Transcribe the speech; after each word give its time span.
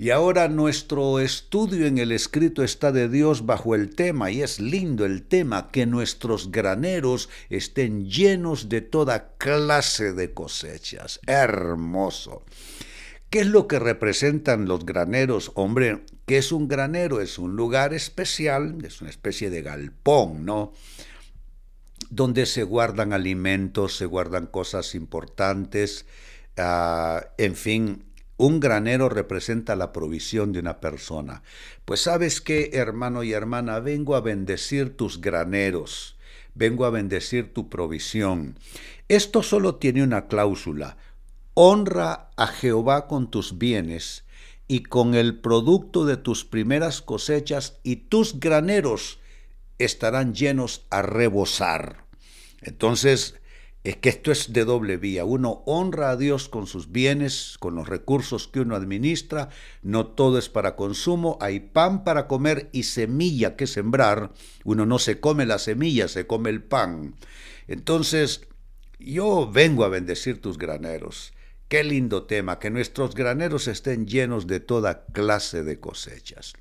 Y 0.00 0.10
ahora 0.10 0.46
nuestro 0.46 1.18
estudio 1.18 1.84
en 1.84 1.98
el 1.98 2.12
escrito 2.12 2.62
está 2.62 2.92
de 2.92 3.08
Dios 3.08 3.46
bajo 3.46 3.74
el 3.74 3.96
tema, 3.96 4.30
y 4.30 4.42
es 4.42 4.60
lindo 4.60 5.04
el 5.04 5.24
tema, 5.24 5.72
que 5.72 5.86
nuestros 5.86 6.52
graneros 6.52 7.28
estén 7.50 8.08
llenos 8.08 8.68
de 8.68 8.80
toda 8.80 9.34
clase 9.38 10.12
de 10.12 10.32
cosechas. 10.32 11.18
Hermoso. 11.26 12.44
¿Qué 13.28 13.40
es 13.40 13.48
lo 13.48 13.66
que 13.66 13.80
representan 13.80 14.66
los 14.66 14.86
graneros? 14.86 15.50
Hombre, 15.56 16.04
¿qué 16.26 16.38
es 16.38 16.52
un 16.52 16.68
granero? 16.68 17.20
Es 17.20 17.36
un 17.36 17.56
lugar 17.56 17.92
especial, 17.92 18.78
es 18.84 19.00
una 19.00 19.10
especie 19.10 19.50
de 19.50 19.62
galpón, 19.62 20.44
¿no? 20.44 20.72
Donde 22.10 22.46
se 22.46 22.62
guardan 22.62 23.12
alimentos, 23.12 23.96
se 23.96 24.06
guardan 24.06 24.46
cosas 24.46 24.94
importantes, 24.94 26.06
uh, 26.56 27.20
en 27.36 27.54
fin, 27.54 28.04
un 28.38 28.60
granero 28.60 29.08
representa 29.08 29.74
la 29.74 29.92
provisión 29.92 30.52
de 30.52 30.60
una 30.60 30.80
persona. 30.80 31.42
Pues 31.84 32.02
sabes 32.02 32.40
qué, 32.40 32.70
hermano 32.72 33.24
y 33.24 33.32
hermana, 33.32 33.80
vengo 33.80 34.14
a 34.14 34.20
bendecir 34.20 34.96
tus 34.96 35.20
graneros, 35.20 36.16
vengo 36.54 36.84
a 36.84 36.90
bendecir 36.90 37.52
tu 37.52 37.68
provisión. 37.68 38.56
Esto 39.08 39.42
solo 39.42 39.74
tiene 39.74 40.04
una 40.04 40.28
cláusula. 40.28 40.96
Honra 41.54 42.30
a 42.36 42.46
Jehová 42.46 43.08
con 43.08 43.28
tus 43.28 43.58
bienes 43.58 44.24
y 44.68 44.84
con 44.84 45.16
el 45.16 45.40
producto 45.40 46.04
de 46.04 46.16
tus 46.16 46.44
primeras 46.44 47.02
cosechas 47.02 47.80
y 47.82 47.96
tus 47.96 48.38
graneros 48.38 49.18
estarán 49.78 50.34
llenos 50.34 50.86
a 50.90 51.02
rebosar. 51.02 52.04
Entonces, 52.60 53.36
es 53.84 53.96
que 53.96 54.08
esto 54.08 54.32
es 54.32 54.52
de 54.52 54.64
doble 54.64 54.96
vía. 54.96 55.24
Uno 55.24 55.62
honra 55.64 56.10
a 56.10 56.16
Dios 56.16 56.48
con 56.48 56.66
sus 56.66 56.90
bienes, 56.90 57.56
con 57.58 57.74
los 57.74 57.88
recursos 57.88 58.48
que 58.48 58.60
uno 58.60 58.74
administra. 58.74 59.50
No 59.82 60.08
todo 60.08 60.38
es 60.38 60.48
para 60.48 60.76
consumo. 60.76 61.38
Hay 61.40 61.60
pan 61.60 62.04
para 62.04 62.26
comer 62.26 62.68
y 62.72 62.82
semilla 62.82 63.56
que 63.56 63.66
sembrar. 63.66 64.32
Uno 64.64 64.84
no 64.84 64.98
se 64.98 65.20
come 65.20 65.46
la 65.46 65.58
semilla, 65.58 66.08
se 66.08 66.26
come 66.26 66.50
el 66.50 66.62
pan. 66.62 67.14
Entonces, 67.68 68.48
yo 68.98 69.48
vengo 69.50 69.84
a 69.84 69.88
bendecir 69.88 70.40
tus 70.40 70.58
graneros. 70.58 71.32
Qué 71.68 71.84
lindo 71.84 72.24
tema, 72.24 72.58
que 72.58 72.70
nuestros 72.70 73.14
graneros 73.14 73.68
estén 73.68 74.06
llenos 74.06 74.46
de 74.46 74.58
toda 74.58 75.04
clase 75.06 75.62
de 75.62 75.78
cosechas. 75.78 76.54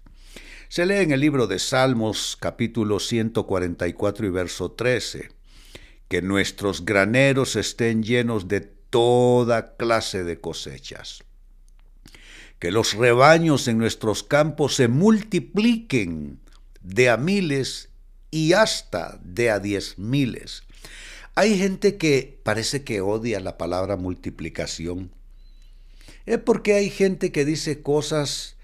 Se 0.70 0.86
lee 0.86 0.96
en 0.96 1.14
el 1.14 1.22
libro 1.22 1.48
de 1.48 1.60
Salmos 1.60 2.38
capítulo 2.38 3.00
144 3.00 4.28
y 4.28 4.30
verso 4.30 4.72
13 4.72 5.32
que 6.10 6.22
nuestros 6.22 6.84
graneros 6.84 7.56
estén 7.56 8.04
llenos 8.04 8.50
de 8.50 8.60
toda 8.60 9.78
clase 9.78 10.26
de 10.26 10.42
cosechas, 10.42 11.24
que 12.60 12.72
los 12.72 12.96
rebaños 12.96 13.70
en 13.70 13.78
nuestros 13.78 14.24
campos 14.24 14.76
se 14.76 14.90
multipliquen 14.90 16.42
de 16.82 17.10
a 17.10 17.16
miles 17.16 17.88
y 18.30 18.52
hasta 18.52 19.22
de 19.24 19.50
a 19.50 19.60
diez 19.60 19.98
miles. 19.98 20.64
Hay 21.36 21.58
gente 21.58 21.96
que 21.96 22.42
parece 22.44 22.84
que 22.84 23.00
odia 23.00 23.40
la 23.40 23.58
palabra 23.58 23.96
multiplicación. 23.96 25.12
Es 26.26 26.40
porque 26.40 26.74
hay 26.74 26.90
gente 26.90 27.32
que 27.32 27.46
dice 27.46 27.82
cosas 27.82 28.57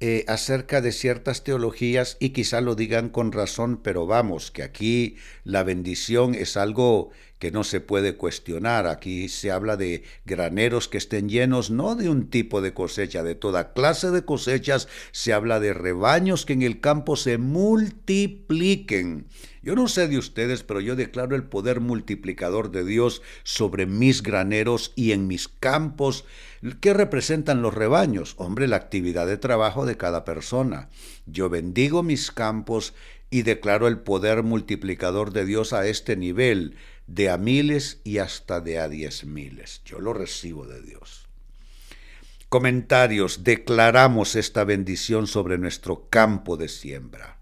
eh, 0.00 0.24
acerca 0.28 0.80
de 0.80 0.92
ciertas 0.92 1.42
teologías 1.42 2.16
y 2.20 2.30
quizá 2.30 2.60
lo 2.60 2.76
digan 2.76 3.08
con 3.08 3.32
razón, 3.32 3.80
pero 3.82 4.06
vamos, 4.06 4.52
que 4.52 4.62
aquí 4.62 5.16
la 5.42 5.64
bendición 5.64 6.34
es 6.36 6.56
algo 6.56 7.10
que 7.38 7.50
no 7.50 7.64
se 7.64 7.80
puede 7.80 8.16
cuestionar. 8.16 8.86
Aquí 8.86 9.28
se 9.28 9.50
habla 9.50 9.76
de 9.76 10.02
graneros 10.24 10.88
que 10.88 10.98
estén 10.98 11.28
llenos, 11.28 11.70
no 11.70 11.94
de 11.94 12.08
un 12.08 12.28
tipo 12.28 12.60
de 12.60 12.74
cosecha, 12.74 13.22
de 13.22 13.34
toda 13.34 13.72
clase 13.72 14.10
de 14.10 14.24
cosechas. 14.24 14.88
Se 15.12 15.32
habla 15.32 15.60
de 15.60 15.72
rebaños 15.74 16.44
que 16.44 16.54
en 16.54 16.62
el 16.62 16.80
campo 16.80 17.16
se 17.16 17.38
multipliquen. 17.38 19.26
Yo 19.62 19.74
no 19.74 19.88
sé 19.88 20.08
de 20.08 20.18
ustedes, 20.18 20.62
pero 20.62 20.80
yo 20.80 20.96
declaro 20.96 21.36
el 21.36 21.44
poder 21.44 21.80
multiplicador 21.80 22.70
de 22.70 22.84
Dios 22.84 23.22
sobre 23.42 23.86
mis 23.86 24.22
graneros 24.22 24.92
y 24.96 25.12
en 25.12 25.26
mis 25.26 25.48
campos. 25.48 26.24
¿Qué 26.80 26.94
representan 26.94 27.62
los 27.62 27.74
rebaños? 27.74 28.34
Hombre, 28.38 28.66
la 28.66 28.76
actividad 28.76 29.26
de 29.26 29.36
trabajo 29.36 29.84
de 29.84 29.96
cada 29.96 30.24
persona. 30.24 30.88
Yo 31.26 31.50
bendigo 31.50 32.02
mis 32.02 32.30
campos 32.30 32.94
y 33.30 33.42
declaro 33.42 33.88
el 33.88 33.98
poder 33.98 34.42
multiplicador 34.42 35.32
de 35.32 35.44
Dios 35.44 35.72
a 35.72 35.86
este 35.86 36.16
nivel, 36.16 36.76
de 37.08 37.30
a 37.30 37.38
miles 37.38 38.00
y 38.04 38.18
hasta 38.18 38.60
de 38.60 38.78
a 38.78 38.88
diez 38.88 39.24
miles. 39.24 39.82
Yo 39.84 39.98
lo 39.98 40.12
recibo 40.12 40.66
de 40.66 40.80
Dios. 40.82 41.26
Comentarios. 42.48 43.42
Declaramos 43.44 44.36
esta 44.36 44.62
bendición 44.62 45.26
sobre 45.26 45.58
nuestro 45.58 46.08
campo 46.08 46.56
de 46.56 46.68
siembra 46.68 47.38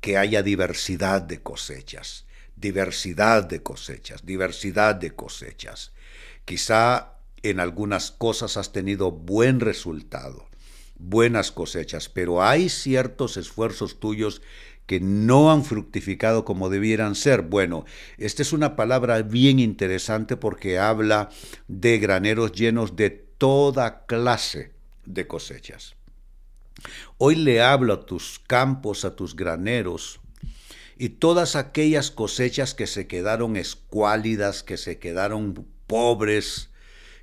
que 0.00 0.16
haya 0.16 0.42
diversidad 0.42 1.22
de 1.22 1.42
cosechas, 1.42 2.24
diversidad 2.56 3.44
de 3.44 3.62
cosechas, 3.62 4.24
diversidad 4.24 4.94
de 4.94 5.10
cosechas. 5.10 5.92
Quizá 6.44 7.14
en 7.42 7.58
algunas 7.58 8.10
cosas 8.10 8.56
has 8.56 8.72
tenido 8.72 9.10
buen 9.10 9.60
resultado, 9.60 10.48
buenas 10.96 11.52
cosechas, 11.52 12.08
pero 12.08 12.42
hay 12.42 12.68
ciertos 12.68 13.36
esfuerzos 13.36 14.00
tuyos 14.00 14.42
que 14.86 15.00
no 15.00 15.50
han 15.50 15.64
fructificado 15.64 16.44
como 16.44 16.68
debieran 16.68 17.14
ser. 17.14 17.42
Bueno, 17.42 17.84
esta 18.18 18.42
es 18.42 18.52
una 18.52 18.76
palabra 18.76 19.22
bien 19.22 19.58
interesante 19.58 20.36
porque 20.36 20.78
habla 20.78 21.30
de 21.68 21.98
graneros 21.98 22.52
llenos 22.52 22.96
de 22.96 23.10
toda 23.10 24.04
clase 24.06 24.72
de 25.06 25.26
cosechas. 25.26 25.94
Hoy 27.18 27.36
le 27.36 27.62
hablo 27.62 27.94
a 27.94 28.06
tus 28.06 28.40
campos, 28.46 29.04
a 29.04 29.16
tus 29.16 29.36
graneros, 29.36 30.20
y 30.96 31.10
todas 31.10 31.56
aquellas 31.56 32.10
cosechas 32.10 32.74
que 32.74 32.86
se 32.86 33.06
quedaron 33.06 33.56
escuálidas, 33.56 34.62
que 34.62 34.76
se 34.76 34.98
quedaron 34.98 35.66
pobres, 35.86 36.70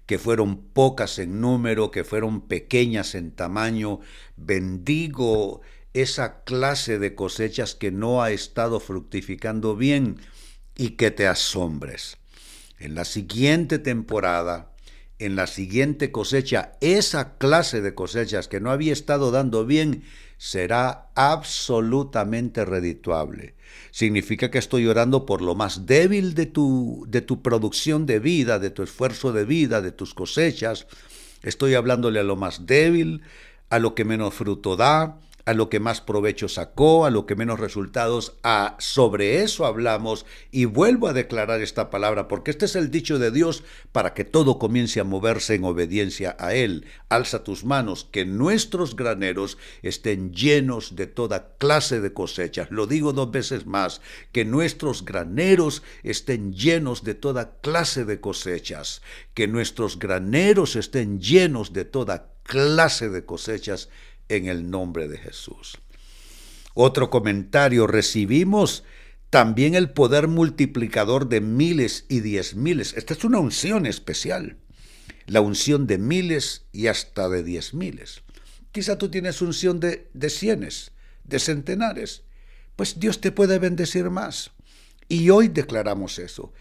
que 0.06 0.20
fueron 0.20 0.62
pocas 0.62 1.20
en 1.20 1.42
número, 1.42 1.92
que 1.92 2.04
fueron 2.04 2.42
pequeñas 2.42 3.16
en 3.16 3.32
tamaño, 3.32 4.00
bendigo 4.36 5.62
esa 5.94 6.44
clase 6.44 7.00
de 7.00 7.16
cosechas 7.16 7.76
que 7.76 7.92
no 7.92 8.22
ha 8.22 8.32
estado 8.32 8.80
fructificando 8.80 9.76
bien 9.76 10.18
y 10.76 10.92
que 10.92 11.12
te 11.12 11.28
asombres. 11.28 12.18
En 12.80 12.96
la 12.96 13.06
siguiente 13.06 13.78
temporada, 13.78 14.71
en 15.22 15.36
la 15.36 15.48
siguiente 15.48 16.12
cosecha, 16.12 16.74
esa 16.82 17.38
clase 17.38 17.82
de 17.82 17.94
cosechas 17.94 18.48
que 18.48 18.60
no 18.60 18.72
había 18.72 18.92
estado 18.92 19.30
dando 19.30 19.66
bien, 19.66 20.04
será 20.38 21.10
absolutamente 21.14 22.66
redituable. 22.66 23.54
Significa 23.92 24.50
que 24.50 24.58
estoy 24.58 24.88
orando 24.88 25.28
por 25.28 25.44
lo 25.44 25.54
más 25.54 25.86
débil 25.86 26.34
de 26.34 26.48
tu, 26.48 27.06
de 27.08 27.22
tu 27.22 27.44
producción 27.44 28.08
de 28.08 28.20
vida, 28.20 28.58
de 28.58 28.72
tu 28.72 28.82
esfuerzo 28.82 29.32
de 29.32 29.46
vida, 29.46 29.82
de 29.82 29.92
tus 29.92 30.16
cosechas. 30.16 30.88
Estoy 31.44 31.76
hablándole 31.76 32.20
a 32.20 32.24
lo 32.24 32.36
más 32.36 32.66
débil, 32.66 33.22
a 33.70 33.78
lo 33.78 33.94
que 33.94 34.04
menos 34.04 34.34
fruto 34.34 34.76
da, 34.76 35.20
a 35.46 35.54
lo 35.54 35.70
que 35.70 35.80
más 35.80 36.02
provecho 36.02 36.48
sacó, 36.48 37.06
a 37.06 37.10
lo 37.12 37.26
que 37.26 37.36
menos 37.36 37.60
resultados, 37.60 38.34
a 38.44 38.76
sobre 38.80 39.44
eso 39.44 39.66
hablamos 39.66 40.26
y 40.52 40.66
vuelvo 40.66 41.08
a 41.08 41.14
declarar 41.14 41.62
esta 41.62 41.90
palabra 41.90 42.28
porque 42.28 42.52
este 42.52 42.66
es 42.66 42.76
el 42.76 42.92
dicho 42.92 43.20
de 43.20 43.32
Dios 43.32 43.64
para 43.92 44.14
que 44.14 44.26
todo 44.26 44.60
comience 44.60 45.00
a 45.00 45.04
moverse 45.04 45.56
en 45.56 45.64
obediencia 45.64 46.36
a 46.40 46.54
él. 46.54 46.86
Alza 47.10 47.44
tus 47.44 47.64
manos, 47.64 48.08
que 48.12 48.26
nuestros 48.26 48.96
graneros 48.96 49.58
estén 49.82 50.34
llenos 50.34 50.96
de 50.96 51.08
toda 51.08 51.56
clase 51.58 52.02
de 52.02 52.14
cosechas. 52.14 52.70
Lo 52.72 52.88
digo 52.88 53.14
dos 53.14 53.32
veces 53.32 53.66
más, 53.66 54.02
que 54.32 54.46
nuestros 54.46 55.06
graneros 55.06 55.84
estén 56.04 56.54
llenos 56.54 57.04
de 57.04 57.16
toda 57.16 57.58
clase 57.62 58.06
de 58.06 58.20
cosechas, 58.20 59.02
que 59.34 59.48
nuestros 59.48 60.00
graneros 60.00 60.76
estén 60.76 61.20
llenos 61.20 61.74
de 61.74 61.86
toda 61.86 62.32
clase 62.44 63.10
de 63.10 63.26
cosechas 63.26 63.90
en 64.36 64.48
el 64.48 64.70
nombre 64.70 65.08
de 65.08 65.18
Jesús. 65.18 65.78
Otro 66.74 67.10
comentario, 67.10 67.86
recibimos 67.88 68.84
también 69.30 69.76
el 69.76 69.92
poder 69.92 70.28
multiplicador 70.28 71.30
de 71.30 71.42
miles 71.42 72.06
y 72.10 72.20
diez 72.20 72.56
miles. 72.56 72.94
Esta 72.96 73.14
es 73.14 73.24
una 73.24 73.40
unción 73.40 73.86
especial, 73.86 74.58
la 75.26 75.42
unción 75.42 75.88
de 75.88 75.98
miles 75.98 76.66
y 76.72 76.88
hasta 76.88 77.30
de 77.30 77.44
diez 77.44 77.74
miles. 77.74 78.24
Quizá 78.72 78.98
tú 78.98 79.10
tienes 79.10 79.42
unción 79.42 79.80
de, 79.80 80.10
de 80.14 80.30
cienes, 80.30 80.92
de 81.24 81.40
centenares, 81.40 82.24
pues 82.76 83.00
Dios 83.00 83.22
te 83.22 83.32
puede 83.32 83.60
bendecir 83.60 84.10
más. 84.10 84.52
Y 85.08 85.30
hoy 85.30 85.50
declaramos 85.50 86.20
eso. 86.20 86.54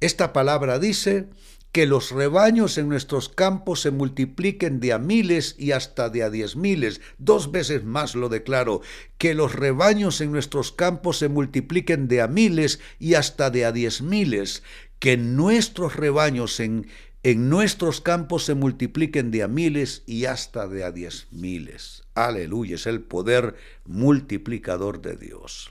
Esta 0.00 0.32
palabra 0.32 0.78
dice, 0.78 1.28
que 1.72 1.86
los 1.86 2.10
rebaños 2.10 2.78
en 2.78 2.88
nuestros 2.88 3.28
campos 3.28 3.82
se 3.82 3.90
multipliquen 3.90 4.80
de 4.80 4.92
a 4.92 4.98
miles 4.98 5.54
y 5.58 5.72
hasta 5.72 6.08
de 6.08 6.22
a 6.22 6.30
diez 6.30 6.56
miles. 6.56 7.00
Dos 7.18 7.52
veces 7.52 7.84
más 7.84 8.14
lo 8.14 8.28
declaro, 8.28 8.80
que 9.18 9.34
los 9.34 9.54
rebaños 9.54 10.20
en 10.20 10.32
nuestros 10.32 10.72
campos 10.72 11.18
se 11.18 11.28
multipliquen 11.28 12.08
de 12.08 12.22
a 12.22 12.26
miles 12.26 12.80
y 12.98 13.14
hasta 13.14 13.50
de 13.50 13.64
a 13.64 13.72
diez 13.72 14.02
miles. 14.02 14.62
Que 14.98 15.16
nuestros 15.16 15.94
rebaños 15.94 16.58
en, 16.58 16.88
en 17.22 17.48
nuestros 17.48 18.00
campos 18.00 18.44
se 18.44 18.54
multipliquen 18.54 19.30
de 19.30 19.42
a 19.42 19.48
miles 19.48 20.02
y 20.06 20.24
hasta 20.24 20.66
de 20.66 20.84
a 20.84 20.90
diez 20.90 21.28
miles. 21.30 22.02
Aleluya, 22.14 22.76
es 22.76 22.86
el 22.86 23.02
poder 23.02 23.56
multiplicador 23.84 25.00
de 25.02 25.16
Dios. 25.16 25.70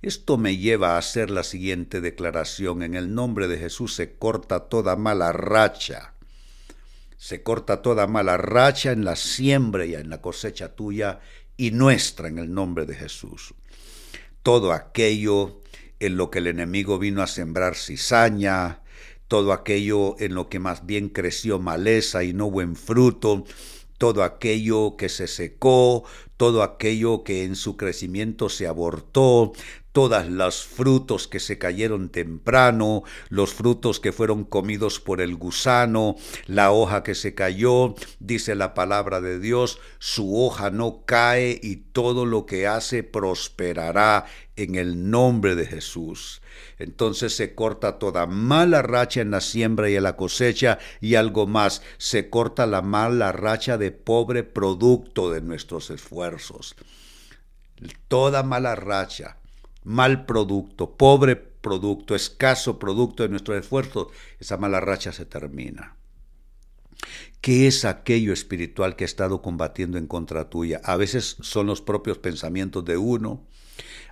Esto 0.00 0.38
me 0.38 0.56
lleva 0.56 0.94
a 0.94 0.98
hacer 0.98 1.30
la 1.30 1.42
siguiente 1.42 2.00
declaración. 2.00 2.82
En 2.82 2.94
el 2.94 3.14
nombre 3.14 3.48
de 3.48 3.58
Jesús 3.58 3.94
se 3.94 4.14
corta 4.14 4.68
toda 4.68 4.96
mala 4.96 5.32
racha. 5.32 6.14
Se 7.16 7.42
corta 7.42 7.82
toda 7.82 8.06
mala 8.06 8.36
racha 8.36 8.92
en 8.92 9.04
la 9.04 9.16
siembra 9.16 9.84
y 9.86 9.94
en 9.94 10.08
la 10.08 10.22
cosecha 10.22 10.76
tuya 10.76 11.20
y 11.56 11.72
nuestra 11.72 12.28
en 12.28 12.38
el 12.38 12.54
nombre 12.54 12.86
de 12.86 12.94
Jesús. 12.94 13.54
Todo 14.44 14.72
aquello 14.72 15.60
en 15.98 16.16
lo 16.16 16.30
que 16.30 16.38
el 16.38 16.46
enemigo 16.46 16.98
vino 17.00 17.22
a 17.22 17.26
sembrar 17.26 17.74
cizaña, 17.74 18.82
todo 19.26 19.52
aquello 19.52 20.14
en 20.20 20.34
lo 20.34 20.48
que 20.48 20.60
más 20.60 20.86
bien 20.86 21.08
creció 21.08 21.58
maleza 21.58 22.22
y 22.22 22.32
no 22.32 22.50
buen 22.50 22.76
fruto, 22.76 23.44
todo 23.98 24.22
aquello 24.22 24.96
que 24.96 25.08
se 25.08 25.26
secó, 25.26 26.04
todo 26.38 26.62
aquello 26.62 27.24
que 27.24 27.44
en 27.44 27.56
su 27.56 27.76
crecimiento 27.76 28.48
se 28.48 28.66
abortó, 28.66 29.52
todas 29.98 30.28
los 30.28 30.64
frutos 30.64 31.26
que 31.26 31.40
se 31.40 31.58
cayeron 31.58 32.10
temprano, 32.10 33.02
los 33.30 33.52
frutos 33.52 33.98
que 33.98 34.12
fueron 34.12 34.44
comidos 34.44 35.00
por 35.00 35.20
el 35.20 35.34
gusano, 35.34 36.14
la 36.46 36.70
hoja 36.70 37.02
que 37.02 37.16
se 37.16 37.34
cayó, 37.34 37.96
dice 38.20 38.54
la 38.54 38.74
palabra 38.74 39.20
de 39.20 39.40
Dios, 39.40 39.80
su 39.98 40.40
hoja 40.40 40.70
no 40.70 41.02
cae 41.04 41.58
y 41.60 41.76
todo 41.76 42.26
lo 42.26 42.46
que 42.46 42.68
hace 42.68 43.02
prosperará 43.02 44.26
en 44.54 44.76
el 44.76 45.10
nombre 45.10 45.56
de 45.56 45.66
Jesús. 45.66 46.42
Entonces 46.78 47.34
se 47.34 47.56
corta 47.56 47.98
toda 47.98 48.26
mala 48.26 48.82
racha 48.82 49.20
en 49.20 49.32
la 49.32 49.40
siembra 49.40 49.90
y 49.90 49.96
en 49.96 50.04
la 50.04 50.16
cosecha 50.16 50.78
y 51.00 51.16
algo 51.16 51.48
más, 51.48 51.82
se 51.98 52.30
corta 52.30 52.66
la 52.66 52.82
mala 52.82 53.32
racha 53.32 53.78
de 53.78 53.90
pobre 53.90 54.44
producto 54.44 55.32
de 55.32 55.40
nuestros 55.40 55.90
esfuerzos. 55.90 56.27
Toda 58.08 58.42
mala 58.42 58.74
racha, 58.74 59.38
mal 59.84 60.26
producto, 60.26 60.96
pobre 60.96 61.36
producto, 61.36 62.14
escaso 62.14 62.78
producto 62.78 63.22
de 63.22 63.28
nuestro 63.28 63.56
esfuerzo, 63.56 64.10
esa 64.38 64.56
mala 64.56 64.80
racha 64.80 65.12
se 65.12 65.24
termina. 65.24 65.96
¿Qué 67.40 67.66
es 67.66 67.84
aquello 67.84 68.32
espiritual 68.32 68.96
que 68.96 69.04
ha 69.04 69.06
estado 69.06 69.42
combatiendo 69.42 69.98
en 69.98 70.06
contra 70.06 70.50
tuya? 70.50 70.80
A 70.84 70.96
veces 70.96 71.36
son 71.40 71.66
los 71.66 71.80
propios 71.80 72.18
pensamientos 72.18 72.84
de 72.84 72.96
uno, 72.96 73.46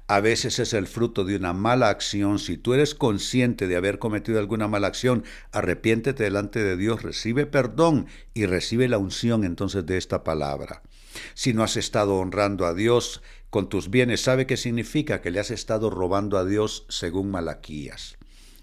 a 0.08 0.20
veces 0.20 0.58
es 0.58 0.72
el 0.72 0.86
fruto 0.86 1.24
de 1.24 1.36
una 1.36 1.52
mala 1.52 1.88
acción. 1.88 2.38
Si 2.38 2.56
tú 2.56 2.74
eres 2.74 2.94
consciente 2.94 3.66
de 3.66 3.76
haber 3.76 3.98
cometido 3.98 4.38
alguna 4.38 4.68
mala 4.68 4.86
acción, 4.86 5.24
arrepiéntete 5.52 6.24
delante 6.24 6.62
de 6.62 6.76
Dios, 6.76 7.02
recibe 7.02 7.46
perdón 7.46 8.06
y 8.32 8.46
recibe 8.46 8.88
la 8.88 8.98
unción 8.98 9.44
entonces 9.44 9.84
de 9.84 9.96
esta 9.96 10.22
palabra. 10.22 10.82
Si 11.34 11.54
no 11.54 11.64
has 11.64 11.76
estado 11.76 12.16
honrando 12.16 12.66
a 12.66 12.74
Dios, 12.74 13.22
con 13.50 13.68
tus 13.68 13.90
bienes, 13.90 14.20
¿sabe 14.20 14.46
qué 14.46 14.56
significa? 14.56 15.22
Que 15.22 15.30
le 15.30 15.40
has 15.40 15.50
estado 15.50 15.90
robando 15.90 16.36
a 16.38 16.44
Dios 16.44 16.84
según 16.88 17.30
Malaquías. 17.30 18.18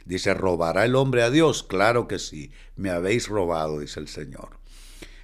Dice, 0.06 0.34
¿robará 0.34 0.86
el 0.86 0.96
hombre 0.96 1.24
a 1.24 1.30
Dios? 1.30 1.64
Claro 1.64 2.08
que 2.08 2.20
sí, 2.20 2.52
me 2.76 2.90
habéis 2.90 3.28
robado, 3.28 3.80
dice 3.80 4.00
el 4.00 4.08
Señor. 4.08 4.60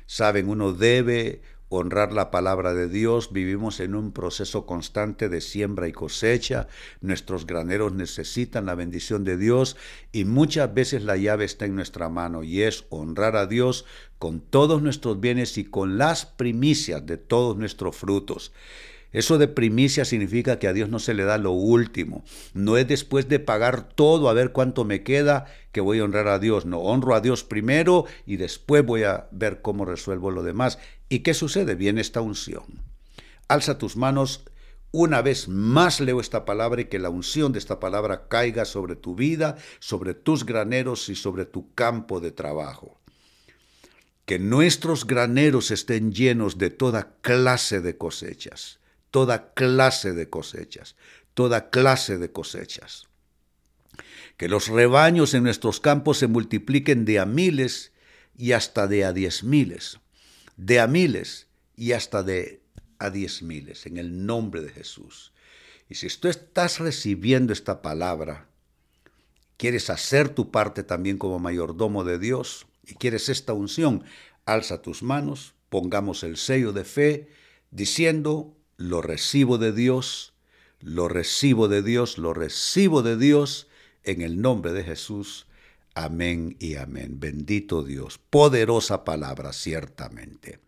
Saben, 0.05 0.49
uno 0.49 0.73
debe 0.73 1.41
honrar 1.69 2.11
la 2.11 2.31
palabra 2.31 2.73
de 2.73 2.89
Dios, 2.89 3.31
vivimos 3.31 3.79
en 3.79 3.95
un 3.95 4.11
proceso 4.11 4.65
constante 4.65 5.29
de 5.29 5.39
siembra 5.39 5.87
y 5.87 5.91
cosecha, 5.91 6.67
nuestros 6.99 7.45
graneros 7.45 7.93
necesitan 7.93 8.65
la 8.65 8.75
bendición 8.75 9.23
de 9.23 9.37
Dios 9.37 9.77
y 10.11 10.25
muchas 10.25 10.73
veces 10.73 11.03
la 11.03 11.15
llave 11.15 11.45
está 11.45 11.65
en 11.65 11.75
nuestra 11.75 12.09
mano 12.09 12.43
y 12.43 12.63
es 12.63 12.85
honrar 12.89 13.35
a 13.35 13.45
Dios 13.45 13.85
con 14.17 14.41
todos 14.41 14.81
nuestros 14.81 15.19
bienes 15.19 15.57
y 15.57 15.65
con 15.65 15.97
las 15.97 16.25
primicias 16.25 17.05
de 17.05 17.17
todos 17.17 17.55
nuestros 17.55 17.95
frutos. 17.95 18.51
Eso 19.11 19.39
de 19.39 19.47
primicia 19.47 20.05
significa 20.05 20.59
que 20.59 20.67
a 20.67 20.73
Dios 20.73 20.89
no 20.89 20.99
se 20.99 21.15
le 21.15 21.23
da 21.23 21.39
lo 21.39 21.51
último. 21.51 22.23
No 22.53 22.77
es 22.77 22.87
después 22.87 23.27
de 23.27 23.39
pagar 23.39 23.89
todo 23.89 24.29
a 24.29 24.33
ver 24.33 24.51
cuánto 24.51 24.85
me 24.85 25.01
queda 25.01 25.45
que 25.71 25.81
voy 25.81 25.99
a 25.99 26.03
honrar 26.03 26.27
a 26.27 26.37
Dios. 26.37 26.65
No, 26.65 26.79
honro 26.79 27.15
a 27.15 27.21
Dios 27.21 27.43
primero 27.43 28.05
y 28.27 28.37
después 28.37 28.85
voy 28.85 29.03
a 29.03 29.27
ver 29.31 29.61
cómo 29.61 29.85
resuelvo 29.85 30.29
lo 30.29 30.43
demás. 30.43 30.77
¿Y 31.09 31.19
qué 31.19 31.33
sucede? 31.33 31.73
Viene 31.73 32.01
esta 32.01 32.21
unción. 32.21 32.83
Alza 33.47 33.79
tus 33.79 33.97
manos. 33.97 34.43
Una 34.91 35.21
vez 35.21 35.47
más 35.47 35.99
leo 35.99 36.19
esta 36.19 36.45
palabra 36.45 36.81
y 36.81 36.85
que 36.85 36.99
la 36.99 37.09
unción 37.09 37.51
de 37.51 37.59
esta 37.59 37.79
palabra 37.79 38.27
caiga 38.27 38.65
sobre 38.65 38.95
tu 38.95 39.15
vida, 39.15 39.57
sobre 39.79 40.13
tus 40.13 40.45
graneros 40.45 41.09
y 41.09 41.15
sobre 41.15 41.45
tu 41.45 41.73
campo 41.73 42.19
de 42.19 42.31
trabajo 42.31 42.99
que 44.25 44.37
nuestros 44.37 45.07
graneros 45.07 45.71
estén 45.71 46.13
llenos 46.13 46.59
de 46.59 46.69
toda 46.69 47.15
clase 47.23 47.81
de 47.81 47.97
cosechas 47.97 48.78
toda 49.11 49.53
clase 49.53 50.13
de 50.13 50.29
cosechas, 50.29 50.95
toda 51.33 51.69
clase 51.69 52.17
de 52.17 52.31
cosechas. 52.31 53.07
Que 54.37 54.47
los 54.47 54.67
rebaños 54.67 55.33
en 55.33 55.43
nuestros 55.43 55.79
campos 55.79 56.17
se 56.17 56.27
multipliquen 56.27 57.05
de 57.05 57.19
a 57.19 57.25
miles 57.25 57.91
y 58.37 58.53
hasta 58.53 58.87
de 58.87 59.03
a 59.03 59.13
diez 59.13 59.43
miles, 59.43 59.99
de 60.55 60.79
a 60.79 60.87
miles 60.87 61.47
y 61.75 61.91
hasta 61.91 62.23
de 62.23 62.61
a 62.99 63.09
diez 63.09 63.41
miles, 63.41 63.85
en 63.85 63.97
el 63.97 64.25
nombre 64.25 64.61
de 64.61 64.69
Jesús. 64.69 65.33
Y 65.89 65.95
si 65.95 66.07
tú 66.07 66.27
estás 66.27 66.79
recibiendo 66.79 67.51
esta 67.51 67.81
palabra, 67.81 68.47
quieres 69.57 69.89
hacer 69.89 70.29
tu 70.29 70.51
parte 70.51 70.83
también 70.83 71.17
como 71.17 71.39
mayordomo 71.39 72.03
de 72.03 72.19
Dios 72.19 72.67
y 72.85 72.95
quieres 72.95 73.27
esta 73.27 73.53
unción, 73.53 74.03
alza 74.45 74.81
tus 74.81 75.03
manos, 75.03 75.53
pongamos 75.69 76.23
el 76.23 76.37
sello 76.37 76.71
de 76.71 76.85
fe, 76.85 77.29
diciendo, 77.71 78.55
lo 78.79 79.01
recibo 79.01 79.57
de 79.57 79.73
Dios, 79.73 80.33
lo 80.79 81.09
recibo 81.09 81.67
de 81.67 81.83
Dios, 81.83 82.17
lo 82.17 82.33
recibo 82.33 83.03
de 83.03 83.17
Dios 83.17 83.67
en 84.03 84.21
el 84.21 84.41
nombre 84.41 84.71
de 84.71 84.85
Jesús. 84.85 85.47
Amén 85.95 86.55
y 86.59 86.75
amén. 86.75 87.19
Bendito 87.19 87.83
Dios. 87.83 88.19
Poderosa 88.29 89.03
palabra, 89.03 89.51
ciertamente. 89.51 90.59